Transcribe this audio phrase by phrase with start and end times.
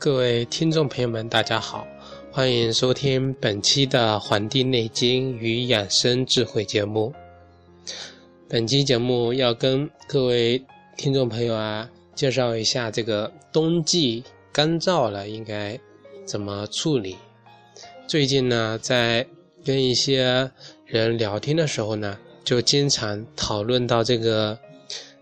[0.00, 1.86] 各位听众朋友们，大家好，
[2.32, 7.12] 欢迎收听本期的《黄帝内经与养生智慧》节目。
[8.48, 10.64] 本期节目要跟各位
[10.96, 15.78] 听众朋友啊介绍一下这个冬季干燥了应该
[16.24, 17.18] 怎么处理。
[18.06, 19.26] 最近呢，在
[19.62, 20.50] 跟一些
[20.86, 24.58] 人聊天的时候呢，就经常讨论到这个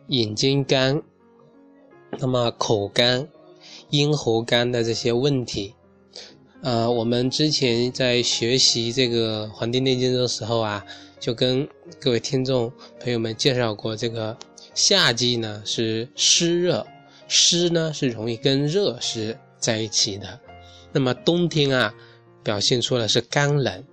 [0.06, 1.02] 眼睛干，
[2.20, 3.26] 那么口干、
[3.90, 5.74] 咽喉干的这些问题。
[6.62, 10.84] 呃，我们之前在学习这个《黄帝内经》的时候啊，
[11.20, 11.68] 就跟
[12.00, 14.36] 各位听众朋友们介绍过，这个
[14.74, 16.84] 夏季呢是湿热，
[17.28, 20.40] 湿呢是容易跟热是在一起的。
[20.92, 21.94] 那么冬天啊，
[22.42, 23.84] 表现出了是干冷。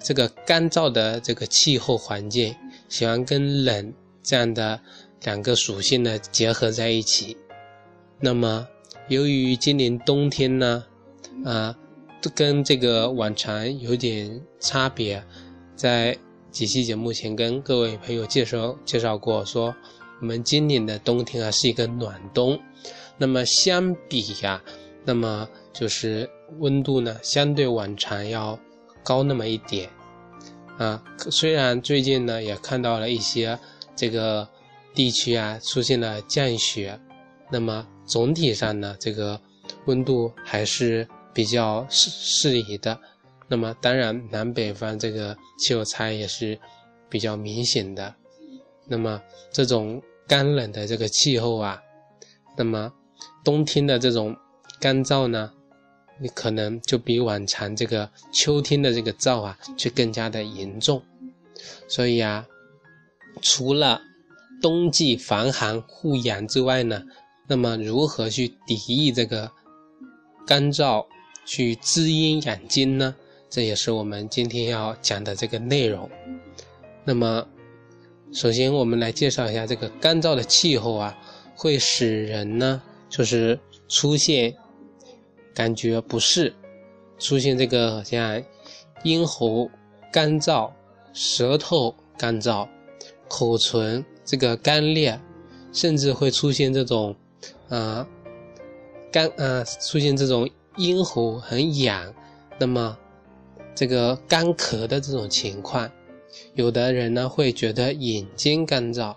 [0.00, 2.54] 这个干燥的这个气候环境，
[2.88, 4.80] 喜欢跟冷这样的
[5.22, 7.36] 两个属性呢结合在一起。
[8.20, 8.66] 那么，
[9.08, 10.84] 由于今年冬天呢，
[11.42, 11.74] 啊，
[12.34, 15.24] 跟这个往常有点差别，
[15.74, 16.16] 在
[16.50, 19.74] 几期节目前跟各位朋友介绍介绍过，说
[20.20, 22.60] 我们今年的冬天啊是一个暖冬。
[23.16, 24.62] 那么相比呀，
[25.06, 28.58] 那么就是温度呢相对往常要
[29.02, 29.88] 高那么一点。
[30.76, 33.58] 啊，虽然最近呢也看到了一些
[33.96, 34.46] 这个
[34.94, 37.00] 地区啊出现了降雪，
[37.50, 39.40] 那么总体上呢这个
[39.84, 42.98] 温度还是比较适适宜的。
[43.46, 46.58] 那么当然南北方这个气候差也是
[47.08, 48.14] 比较明显的。
[48.86, 51.80] 那么这种干冷的这个气候啊，
[52.56, 52.92] 那么
[53.44, 54.36] 冬天的这种
[54.80, 55.52] 干燥呢？
[56.20, 61.00] 你可能就比往常这个秋天的这个燥啊，就更加的严重。
[61.86, 62.44] 所以啊，
[63.40, 64.02] 除了
[64.60, 67.02] 冬季防寒护阳之外呢，
[67.48, 69.50] 那么如何去抵御这个
[70.46, 71.04] 干燥，
[71.44, 73.14] 去滋阴养精呢？
[73.50, 76.08] 这也是我们今天要讲的这个内容。
[77.04, 77.44] 那么，
[78.32, 81.18] 首先我们来介绍一下这个干燥的气候啊，
[81.56, 84.54] 会使人呢，就是出现。
[85.54, 86.54] 感觉不适，
[87.18, 88.40] 出现这个像
[89.02, 89.68] 咽喉
[90.12, 90.70] 干燥、
[91.12, 92.68] 舌头干燥、
[93.26, 95.20] 口唇这个干裂，
[95.72, 97.16] 甚至会出现这种，
[97.68, 98.06] 啊，
[99.12, 102.14] 干啊，出现这种咽喉很痒，
[102.58, 102.96] 那么
[103.74, 105.90] 这个干咳的这种情况，
[106.54, 109.14] 有的人呢会觉得眼睛干燥，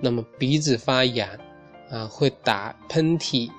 [0.00, 1.28] 那么鼻子发痒，
[1.90, 3.50] 啊，会打喷嚏。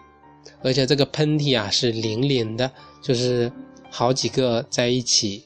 [0.61, 2.69] 而且这个喷嚏啊是连连的，
[3.01, 3.51] 就是
[3.89, 5.45] 好几个在一起。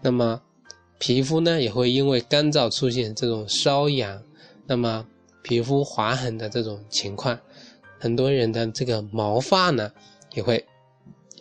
[0.00, 0.42] 那么
[0.98, 4.20] 皮肤呢也会因为干燥出现这种瘙痒，
[4.66, 5.06] 那么
[5.42, 7.38] 皮肤划痕的这种情况。
[8.02, 9.92] 很多人的这个毛发呢
[10.34, 10.66] 也会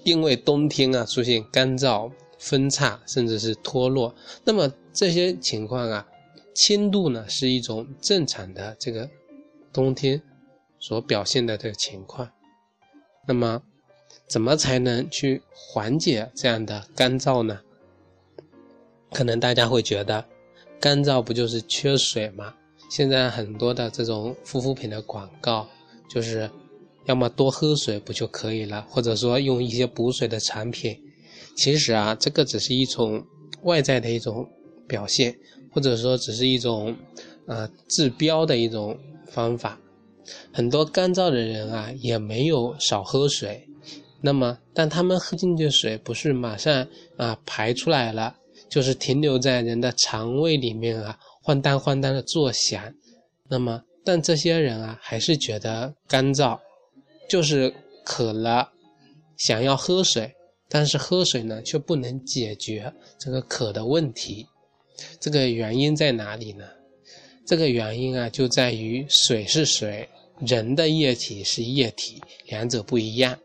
[0.03, 4.13] 因为冬天啊出现干燥、分叉，甚至是脱落。
[4.43, 6.07] 那么这些情况啊，
[6.53, 9.09] 轻度呢是一种正常的这个
[9.73, 10.21] 冬天
[10.77, 12.29] 所表现的这个情况。
[13.27, 13.63] 那么，
[14.27, 17.59] 怎么才能去缓解这样的干燥呢？
[19.11, 20.23] 可能大家会觉得，
[20.79, 22.53] 干燥不就是缺水吗？
[22.87, 25.67] 现在很多的这种护肤品的广告，
[26.13, 26.49] 就是
[27.05, 30.97] 要么多喝水不就可以了，或者说用一些补水的产品。
[31.55, 33.23] 其实啊，这个只是一种
[33.63, 34.45] 外在的一种
[34.87, 35.33] 表现，
[35.71, 36.95] 或者说只是一种
[37.45, 39.79] 呃治标的一种方法。
[40.53, 43.67] 很多干燥的人啊，也没有少喝水，
[44.21, 48.35] 那么，但他们喝进去的水不是马上啊排出来了，
[48.69, 52.93] 就是停留在人的肠胃里面啊，晃荡晃荡的作响。
[53.49, 56.59] 那么，但这些人啊，还是觉得干燥，
[57.29, 58.71] 就是渴了，
[59.37, 60.33] 想要喝水，
[60.67, 64.47] 但是喝水呢，却不能解决这个渴的问题。
[65.19, 66.65] 这个原因在哪里呢？
[67.45, 70.07] 这个原因啊，就在于水是水，
[70.39, 73.37] 人的液体是液体，两者不一样。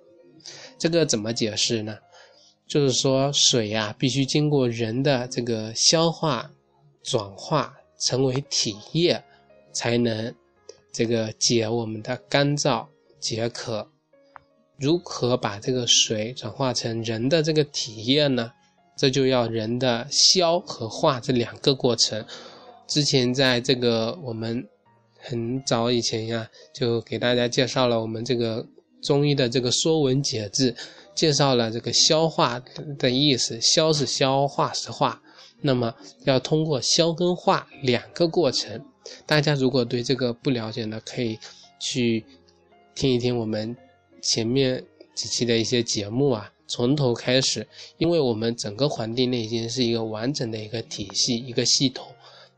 [0.79, 1.99] 这个怎么解释呢？
[2.67, 6.51] 就是说，水呀，必须经过人的这个消化、
[7.03, 9.23] 转化成为体液，
[9.73, 10.35] 才能
[10.97, 12.87] 这个解我们的干燥、
[13.21, 13.87] 解渴。
[14.79, 18.51] 如何把这个水转化成人的这个体液呢？
[18.97, 22.25] 这就要人的消和化这两个过程。
[22.87, 24.67] 之前在这个我们
[25.19, 28.67] 很早以前呀，就给大家介绍了我们这个
[29.03, 30.71] 中医的这个《说文解字》，
[31.15, 32.59] 介绍了这个消化
[32.99, 33.61] 的意思。
[33.61, 35.21] 消是消化是化，
[35.61, 35.95] 那么
[36.25, 38.83] 要通过消跟化两个过程。
[39.25, 41.39] 大家如果对这个不了解呢，可以
[41.79, 42.25] 去
[42.95, 43.77] 听一听我们
[44.21, 47.67] 前面几期的一些节目啊，从头开始，
[47.99, 52.07] 因为我们整个《黄帝内经》是一个完整的一个体系、一个系统。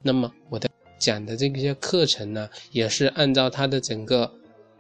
[0.03, 0.69] 那么我的
[0.99, 4.33] 讲的这些课程呢，也是按照它的整个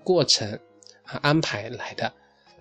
[0.04, 0.58] 过程
[1.02, 2.12] 啊安排来的，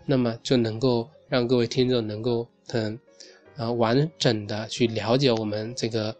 [0.05, 2.99] 那么就能够让各位听众能够很
[3.55, 6.11] 啊完整的去了解我们这个《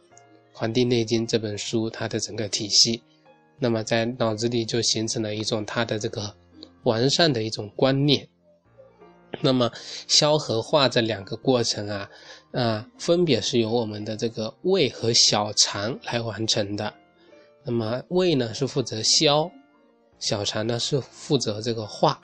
[0.59, 3.04] 黄帝内经》这本书它的整个体系，
[3.59, 6.36] 那么在脑子里就形成了一种它的这个
[6.81, 8.27] 完善的一种观念。
[9.39, 9.71] 那么
[10.07, 12.09] 消和化这两个过程啊，
[12.54, 16.92] 啊，分别是由我们的这个胃和小肠来完成的。
[17.63, 19.51] 那么胃呢是负责消，
[20.18, 22.19] 小肠呢是负责这个化。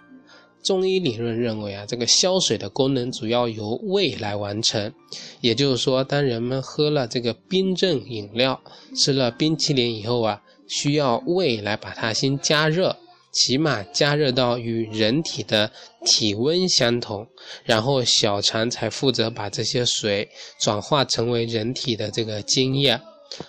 [0.64, 4.94] 中医理论认为啊，这个消水的功能主要由胃来完成。
[5.42, 8.62] 也就是说，当人们喝了这个冰镇饮料、
[8.96, 12.98] 吃了冰淇淋以后啊，需要胃来把它先加热。
[13.32, 15.72] 起码加热到与人体的
[16.06, 17.28] 体温相同，
[17.64, 20.30] 然后小肠才负责把这些水
[20.60, 23.02] 转化成为人体的这个津液。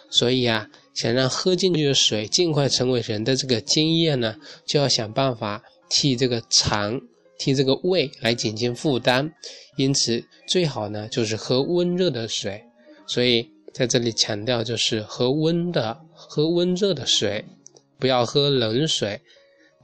[0.08, 5.62] 所以啊，想让喝进去的水尽快成为人的这个津液呢，就要想办法
[5.94, 7.00] 替这个肠、
[7.38, 9.32] 替这个胃来减轻负担。
[9.76, 12.60] 因此，最好呢就是喝温热的水。
[13.06, 17.44] 所以在这里强调就是喝温的、喝温热的水，
[18.00, 19.20] 不要喝冷水。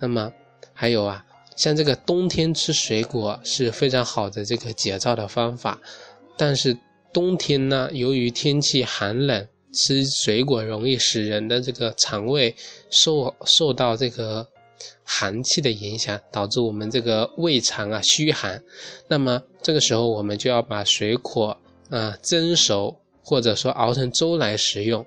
[0.00, 0.32] 那么
[0.72, 1.24] 还有啊，
[1.56, 5.80] 像这个冬天吃水果是非常好的这个解燥的方法，
[6.36, 6.76] 但是
[7.12, 12.54] 冬天呢，由于天气寒冷，吃水果容易使人的这个肠胃
[12.90, 14.48] 受受到这个
[15.04, 18.62] 寒气的影响，导致我们这个胃肠啊虚寒。
[19.08, 21.56] 那么这个时候我们就要把水果
[21.90, 25.04] 啊蒸熟，或者说熬成粥来食用。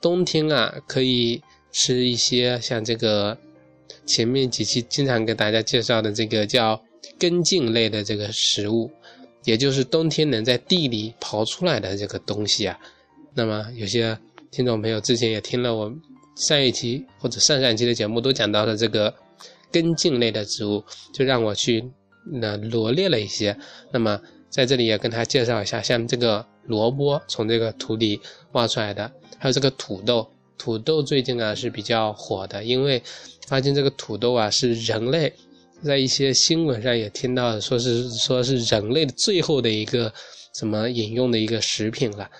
[0.00, 3.38] 冬天啊可以吃一些像这个。
[4.04, 6.82] 前面几期经常给大家介绍的这个叫
[7.20, 8.90] 根茎类的这个食物，
[9.44, 12.76] 也就是冬天能在地里刨出来的这个东西啊。
[13.32, 14.18] 那么有些
[14.50, 15.92] 听众朋友之前也听了我
[16.34, 19.14] 上一期或者上上期的节目，都讲到了这个
[19.70, 20.82] 根茎类的植物，
[21.12, 21.84] 就让我去
[22.24, 23.56] 那罗列了一些。
[23.90, 28.20] 那么在这里也跟他介绍一下，像这个萝卜从这个土里
[28.52, 30.28] 挖出来的，还有这个土豆。
[30.58, 33.02] 土豆最近啊是比较火的，因为
[33.48, 35.32] 发现这个土豆啊是人类
[35.82, 40.12] 在一些新闻上也听到说是说是人类的最后的一个
[40.54, 42.30] 什么饮用的一个食品了。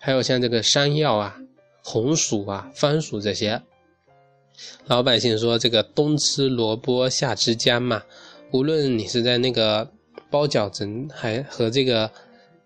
[0.00, 1.36] 还有像这个山药啊、
[1.82, 3.62] 红薯啊、番薯这些，
[4.86, 8.02] 老百姓说这个冬吃萝卜夏吃姜嘛。
[8.52, 9.90] 无论你是在那个
[10.30, 12.10] 包饺子还和这个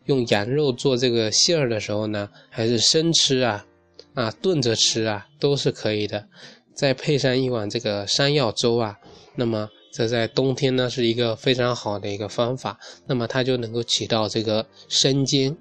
[0.04, 3.66] 用羊肉做这个馅儿的时候呢，还是生吃啊。
[4.14, 6.26] 啊，炖着吃啊都是可以的，
[6.72, 8.98] 再配上一碗这个山药粥啊，
[9.34, 15.54] 那么这在冬天呢是一个非常好的一个方法，那么它就能够起到这个生津，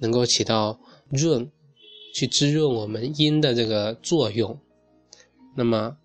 [0.00, 0.78] 能够起到
[1.08, 1.50] 润，
[2.12, 4.58] 去滋润我们阴的这个作用。
[5.56, 5.96] 那么，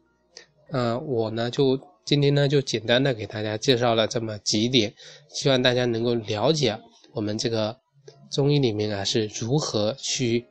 [0.71, 4.93] 啊，我呢就今天呢就简单的给大家介绍了这么几点，
[5.29, 6.79] 希望大家能够了解
[7.13, 7.77] 我们这个
[8.31, 10.45] 中医里面啊是如何去。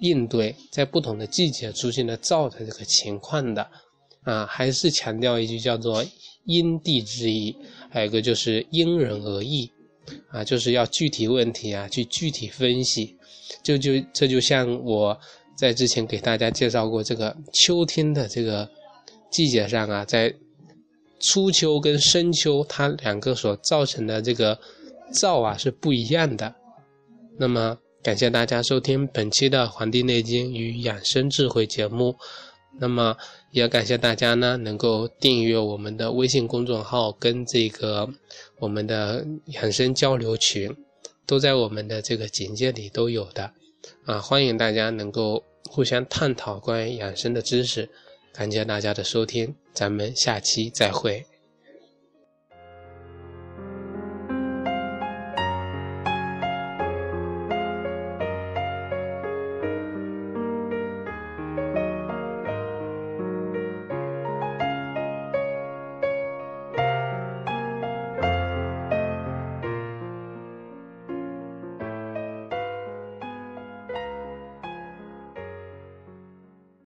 [0.00, 3.70] 应对在不同的季节出现的燥的这个情况的，
[4.24, 6.04] 啊，还是强调一句叫做
[6.46, 7.56] 因地制宜，
[7.90, 9.70] 还有一个就是因人而异，
[10.30, 13.16] 啊，就是要具体问题啊去具体分析，
[13.62, 15.18] 就就这就像我
[15.56, 18.68] 在之前给大家介绍过这个秋天的这个
[19.30, 20.34] 季节上啊，在
[21.20, 24.58] 初秋跟深秋它两个所造成的这个
[25.12, 26.54] 燥啊是不一样的，
[27.38, 27.78] 那么。
[28.04, 32.14] 感谢大家收听本期的《黄帝内经与养生智慧》节目，
[32.78, 33.16] 那么
[33.50, 38.06] 也感谢大家呢能够订阅我们的微信公众号跟这个
[38.58, 40.70] 我们的养生交流群，
[41.26, 43.52] 都在我们的这个简介里都有的
[44.04, 47.88] 啊，欢迎大家能够互相探讨关于养生的知识。
[48.32, 51.24] 感谢大家的收听，咱们下期再会。